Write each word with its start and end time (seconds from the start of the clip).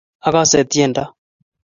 Akase 0.27 0.59
tyendo 0.71 1.03